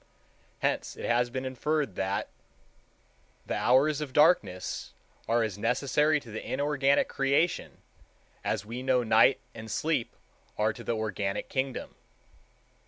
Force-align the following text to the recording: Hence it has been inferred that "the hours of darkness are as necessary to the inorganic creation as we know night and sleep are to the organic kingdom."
Hence 0.63 0.97
it 0.97 1.05
has 1.05 1.29
been 1.29 1.45
inferred 1.45 1.93
that 1.93 2.29
"the 3.45 3.53
hours 3.53 4.01
of 4.01 4.13
darkness 4.13 4.95
are 5.27 5.43
as 5.43 5.59
necessary 5.59 6.19
to 6.21 6.31
the 6.31 6.43
inorganic 6.43 7.07
creation 7.07 7.83
as 8.43 8.65
we 8.65 8.81
know 8.81 9.03
night 9.03 9.39
and 9.53 9.69
sleep 9.69 10.15
are 10.57 10.73
to 10.73 10.83
the 10.83 10.95
organic 10.97 11.49
kingdom." 11.49 11.93